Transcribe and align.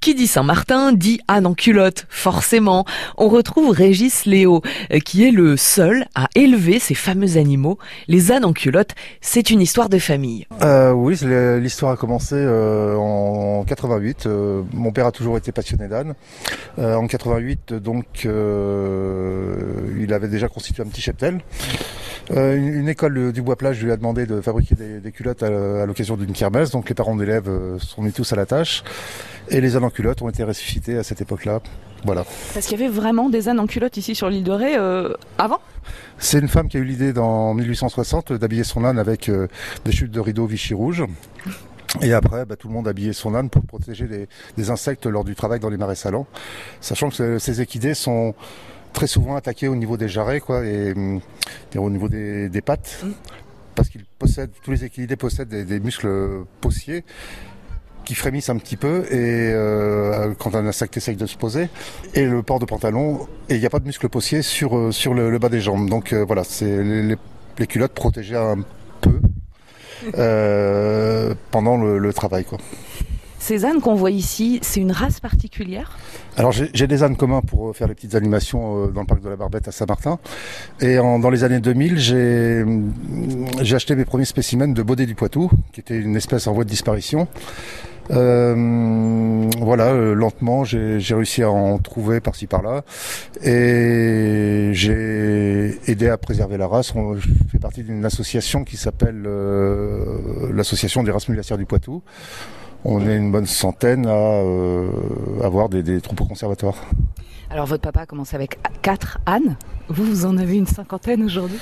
Qui 0.00 0.14
dit 0.14 0.28
Saint-Martin 0.28 0.94
dit 0.94 1.20
Anne 1.28 1.46
en 1.46 1.52
culotte, 1.52 2.06
forcément. 2.08 2.86
On 3.18 3.28
retrouve 3.28 3.70
Régis 3.70 4.24
Léo, 4.24 4.62
euh, 4.94 4.98
qui 4.98 5.28
est 5.28 5.30
le 5.30 5.58
seul 5.58 6.06
à 6.14 6.28
élever 6.34 6.78
ces 6.78 6.94
fameux 6.94 7.36
animaux. 7.36 7.76
Les 8.08 8.32
ânes 8.32 8.46
en 8.46 8.54
culotte, 8.54 8.92
c'est 9.20 9.50
une 9.50 9.60
histoire 9.60 9.90
de 9.90 9.98
famille. 9.98 10.46
Euh, 10.62 10.92
oui, 10.92 11.18
l'histoire 11.60 11.92
a 11.92 11.96
commencé 11.98 12.34
euh, 12.34 12.96
en 12.96 13.62
88. 13.64 14.24
Euh, 14.24 14.62
mon 14.72 14.90
père 14.90 15.04
a 15.04 15.12
toujours 15.12 15.36
été 15.36 15.52
passionné 15.52 15.86
d'ânes. 15.86 16.14
en 16.78 17.06
88, 17.06 17.74
donc, 17.74 18.06
il 18.24 18.30
avait 20.14 20.28
déjà 20.28 20.48
constitué 20.48 20.82
un 20.82 20.86
petit 20.86 21.02
cheptel. 21.02 21.40
Une, 22.30 22.88
école 22.88 23.32
du 23.32 23.42
Bois-Plage 23.42 23.82
lui 23.82 23.90
a 23.90 23.96
demandé 23.96 24.26
de 24.26 24.40
fabriquer 24.40 24.74
des, 24.74 25.12
culottes 25.12 25.42
à, 25.42 25.84
l'occasion 25.86 26.16
d'une 26.16 26.32
kermesse. 26.32 26.70
Donc 26.70 26.88
les 26.88 26.94
parents 26.94 27.16
d'élèves 27.16 27.50
sont 27.78 28.02
mis 28.02 28.12
tous 28.12 28.32
à 28.32 28.36
la 28.36 28.46
tâche. 28.46 28.84
Et 29.48 29.60
les 29.60 29.76
ânes 29.76 29.84
en 29.84 29.90
culotte 29.90 30.22
ont 30.22 30.28
été 30.28 30.44
ressuscités 30.44 30.96
à 30.96 31.02
cette 31.02 31.20
époque-là. 31.20 31.60
Voilà. 32.04 32.24
Parce 32.54 32.66
qu'il 32.66 32.80
y 32.80 32.82
avait 32.82 32.92
vraiment 32.92 33.28
des 33.28 33.48
ânes 33.48 33.60
en 33.60 33.66
culotte 33.66 33.96
ici 33.96 34.14
sur 34.14 34.30
l'île 34.30 34.44
de 34.44 34.52
Ré 34.52 34.76
euh, 34.76 35.12
avant? 35.38 35.60
C'est 36.18 36.38
une 36.38 36.48
femme 36.48 36.68
qui 36.68 36.76
a 36.76 36.80
eu 36.80 36.84
l'idée 36.84 37.12
dans 37.12 37.54
1860 37.54 38.32
d'habiller 38.34 38.64
son 38.64 38.84
âne 38.84 38.98
avec 38.98 39.28
euh, 39.28 39.48
des 39.84 39.92
chutes 39.92 40.10
de 40.10 40.20
rideaux 40.20 40.46
Vichy 40.46 40.74
rouge. 40.74 41.04
Et 42.02 42.12
après, 42.12 42.44
bah, 42.44 42.56
tout 42.56 42.68
le 42.68 42.74
monde 42.74 42.86
habillait 42.86 43.12
son 43.12 43.34
âne 43.34 43.50
pour 43.50 43.64
protéger 43.64 44.06
des, 44.56 44.70
insectes 44.70 45.06
lors 45.06 45.24
du 45.24 45.34
travail 45.34 45.58
dans 45.58 45.70
les 45.70 45.76
marais 45.76 45.96
salants. 45.96 46.26
Sachant 46.80 47.10
que 47.10 47.38
ces 47.38 47.60
équidés 47.60 47.94
sont 47.94 48.34
très 48.92 49.06
souvent 49.06 49.36
attaqués 49.36 49.68
au 49.68 49.76
niveau 49.76 49.96
des 49.96 50.08
jarrets 50.08 50.40
quoi, 50.40 50.64
et, 50.64 50.94
au 51.76 51.90
niveau 51.90 52.08
des, 52.08 52.62
pattes. 52.64 53.02
Mm. 53.04 53.10
Parce 53.74 53.88
qu'ils 53.88 54.04
possèdent, 54.04 54.50
tous 54.62 54.72
les 54.72 54.84
équidés 54.84 55.16
possèdent 55.16 55.48
des, 55.48 55.64
des 55.64 55.80
muscles 55.80 56.44
possiers 56.60 57.04
qui 58.10 58.16
frémissent 58.16 58.48
un 58.48 58.56
petit 58.56 58.76
peu 58.76 59.04
et 59.04 59.52
euh, 59.52 60.34
quand 60.38 60.56
un 60.56 60.66
insecte 60.66 60.96
essaye 60.96 61.14
de 61.14 61.26
se 61.26 61.36
poser 61.36 61.68
et 62.14 62.24
le 62.26 62.42
port 62.42 62.58
de 62.58 62.64
pantalon 62.64 63.28
et 63.48 63.54
il 63.54 63.60
n'y 63.60 63.66
a 63.66 63.70
pas 63.70 63.78
de 63.78 63.84
muscle 63.84 64.08
possier 64.08 64.42
sur 64.42 64.76
euh, 64.76 64.90
sur 64.90 65.14
le, 65.14 65.38
bas 65.38 65.48
des 65.48 65.60
jambes 65.60 65.88
donc 65.88 66.12
euh, 66.12 66.24
voilà 66.24 66.42
c'est 66.42 66.82
les, 66.82 67.16
culottes 67.68 67.92
protégées 67.92 68.34
un 68.36 68.64
peu 69.00 69.20
pendant 71.52 71.76
le, 71.76 72.12
travail 72.12 72.44
quoi. 72.44 72.58
Ces 73.50 73.64
ânes 73.64 73.80
qu'on 73.80 73.96
voit 73.96 74.12
ici, 74.12 74.60
c'est 74.62 74.78
une 74.78 74.92
race 74.92 75.18
particulière? 75.18 75.98
Alors 76.36 76.52
j'ai 76.52 76.86
des 76.86 77.02
ânes 77.02 77.16
communs 77.16 77.40
pour 77.40 77.74
faire 77.76 77.88
les 77.88 77.96
petites 77.96 78.14
animations 78.14 78.86
dans 78.86 79.00
le 79.00 79.06
parc 79.08 79.20
de 79.24 79.28
la 79.28 79.34
Barbette 79.34 79.66
à 79.66 79.72
Saint-Martin. 79.72 80.20
Et 80.80 80.98
dans 80.98 81.30
les 81.30 81.42
années 81.42 81.58
2000, 81.58 81.98
j'ai 81.98 83.74
acheté 83.74 83.96
mes 83.96 84.04
premiers 84.04 84.24
spécimens 84.24 84.68
de 84.68 84.82
baudet 84.84 85.04
du 85.04 85.16
Poitou, 85.16 85.50
qui 85.72 85.80
était 85.80 85.98
une 85.98 86.14
espèce 86.14 86.46
en 86.46 86.52
voie 86.52 86.62
de 86.62 86.68
disparition. 86.68 87.26
Euh, 88.12 89.50
voilà, 89.58 89.92
euh, 89.92 90.14
lentement, 90.14 90.64
j'ai 90.64 91.00
réussi 91.10 91.42
à 91.42 91.50
en 91.50 91.78
trouver 91.78 92.20
par-ci 92.20 92.46
par-là. 92.46 92.84
Et 93.42 94.70
j'ai 94.74 95.76
aidé 95.88 96.08
à 96.08 96.16
préserver 96.18 96.56
la 96.56 96.68
race. 96.68 96.92
je 96.94 97.28
fais 97.50 97.58
partie 97.58 97.82
d'une 97.82 98.04
association 98.04 98.64
qui 98.64 98.76
s'appelle 98.76 99.24
euh, 99.26 100.52
l'association 100.54 101.02
des 101.02 101.10
races 101.10 101.28
mulatières 101.28 101.58
du 101.58 101.66
Poitou. 101.66 102.02
On 102.84 103.06
est 103.06 103.16
une 103.16 103.30
bonne 103.30 103.46
centaine 103.46 104.06
à 104.06 104.42
avoir 105.44 105.68
des, 105.68 105.82
des 105.82 106.00
troupeaux 106.00 106.24
conservatoires. 106.24 106.76
Alors 107.50 107.66
votre 107.66 107.82
papa 107.82 108.02
a 108.02 108.06
commencé 108.06 108.36
avec 108.36 108.58
quatre 108.80 109.18
ânes. 109.26 109.56
Vous, 109.88 110.04
vous 110.04 110.24
en 110.24 110.38
avez 110.38 110.56
une 110.56 110.66
cinquantaine 110.66 111.22
aujourd'hui? 111.24 111.58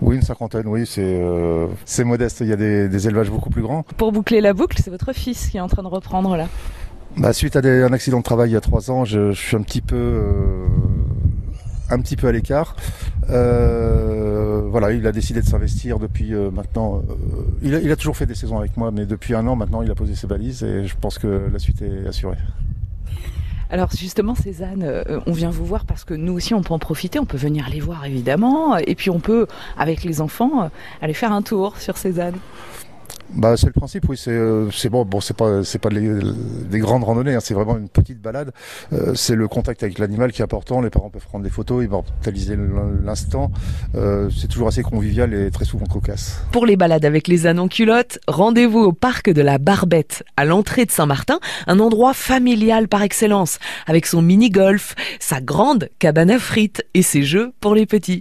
Oui, 0.00 0.16
une 0.16 0.22
cinquantaine, 0.22 0.66
oui, 0.66 0.84
c'est 0.86 1.02
euh, 1.04 1.66
modeste. 2.04 2.40
Il 2.40 2.48
y 2.48 2.52
a 2.52 2.56
des, 2.56 3.06
élevages 3.06 3.30
beaucoup 3.30 3.50
plus 3.50 3.62
grands. 3.62 3.84
Pour 3.96 4.12
boucler 4.12 4.40
la 4.40 4.52
boucle, 4.52 4.78
c'est 4.82 4.90
votre 4.90 5.12
fils 5.12 5.48
qui 5.48 5.56
est 5.56 5.60
en 5.60 5.68
train 5.68 5.82
de 5.82 5.88
reprendre 5.88 6.36
là. 6.36 6.48
Bah, 7.16 7.32
suite 7.32 7.56
à 7.56 7.60
un 7.60 7.92
accident 7.92 8.18
de 8.18 8.24
travail 8.24 8.50
il 8.50 8.52
y 8.54 8.56
a 8.56 8.60
trois 8.60 8.90
ans, 8.90 9.04
je, 9.04 9.32
suis 9.32 9.56
un 9.56 9.62
petit 9.62 9.80
peu 9.80 9.96
euh, 9.96 10.66
un 11.90 12.00
petit 12.00 12.16
peu 12.16 12.28
à 12.28 12.32
l'écart. 12.32 12.74
Euh, 13.30 14.62
voilà, 14.68 14.92
il 14.92 15.06
a 15.06 15.12
décidé 15.12 15.40
de 15.40 15.46
s'investir 15.46 15.98
depuis 15.98 16.32
maintenant. 16.32 17.02
Il 17.62 17.74
a, 17.74 17.78
il, 17.78 17.90
a, 17.90 17.96
toujours 17.96 18.16
fait 18.16 18.26
des 18.26 18.34
saisons 18.34 18.58
avec 18.58 18.76
moi, 18.76 18.90
mais 18.90 19.06
depuis 19.06 19.34
un 19.34 19.46
an 19.46 19.56
maintenant, 19.56 19.82
il 19.82 19.90
a 19.90 19.94
posé 19.94 20.14
ses 20.14 20.26
valises 20.26 20.62
et 20.62 20.86
je 20.86 20.96
pense 21.00 21.18
que 21.18 21.48
la 21.52 21.58
suite 21.58 21.82
est 21.82 22.06
assurée. 22.06 22.38
Alors 23.72 23.88
justement, 23.90 24.34
Cézanne, 24.34 24.82
euh, 24.82 25.20
on 25.26 25.32
vient 25.32 25.48
vous 25.48 25.64
voir 25.64 25.86
parce 25.86 26.04
que 26.04 26.12
nous 26.12 26.34
aussi, 26.34 26.52
on 26.52 26.60
peut 26.60 26.74
en 26.74 26.78
profiter. 26.78 27.18
On 27.18 27.24
peut 27.24 27.38
venir 27.38 27.70
les 27.70 27.80
voir 27.80 28.04
évidemment, 28.04 28.76
et 28.76 28.94
puis 28.94 29.08
on 29.08 29.18
peut, 29.18 29.46
avec 29.78 30.04
les 30.04 30.20
enfants, 30.20 30.64
euh, 30.64 30.68
aller 31.00 31.14
faire 31.14 31.32
un 31.32 31.40
tour 31.40 31.78
sur 31.78 31.96
Cézanne. 31.96 32.36
Bah, 33.34 33.56
c'est 33.56 33.66
le 33.66 33.72
principe, 33.72 34.08
oui. 34.08 34.16
C'est 34.16 34.30
euh, 34.30 34.68
bon, 34.90 35.04
bon, 35.04 35.20
c'est 35.20 35.36
pas 35.36 35.64
c'est 35.64 35.78
pas 35.78 35.88
des, 35.88 36.78
grandes 36.78 37.04
randonnées. 37.04 37.34
Hein, 37.34 37.40
c'est 37.40 37.54
vraiment 37.54 37.78
une 37.78 37.88
petite 37.88 38.20
balade. 38.20 38.52
Euh, 38.92 39.14
c'est 39.14 39.34
le 39.34 39.48
contact 39.48 39.82
avec 39.82 39.98
l'animal 39.98 40.32
qui 40.32 40.42
est 40.42 40.44
important. 40.44 40.80
Les 40.80 40.90
parents 40.90 41.10
peuvent 41.10 41.26
prendre 41.26 41.44
des 41.44 41.50
photos, 41.50 41.84
immortaliser 41.84 42.56
l'instant. 43.04 43.50
Euh, 43.94 44.28
c'est 44.30 44.48
toujours 44.48 44.68
assez 44.68 44.82
convivial 44.82 45.32
et 45.32 45.50
très 45.50 45.64
souvent 45.64 45.86
cocasse. 45.86 46.42
Pour 46.52 46.66
les 46.66 46.76
balades 46.76 47.04
avec 47.04 47.26
les 47.26 47.46
ânes 47.46 47.58
en 47.58 47.68
culotte, 47.68 48.18
rendez-vous 48.28 48.80
au 48.80 48.92
parc 48.92 49.30
de 49.30 49.42
la 49.42 49.58
Barbette, 49.58 50.24
à 50.36 50.44
l'entrée 50.44 50.84
de 50.84 50.90
Saint-Martin, 50.90 51.40
un 51.66 51.80
endroit 51.80 52.14
familial 52.14 52.88
par 52.88 53.02
excellence, 53.02 53.58
avec 53.86 54.06
son 54.06 54.20
mini 54.20 54.50
golf, 54.50 54.94
sa 55.20 55.40
grande 55.40 55.88
cabane 55.98 56.30
à 56.30 56.38
frites 56.38 56.84
et 56.94 57.02
ses 57.02 57.22
jeux 57.22 57.52
pour 57.60 57.74
les 57.74 57.86
petits. 57.86 58.20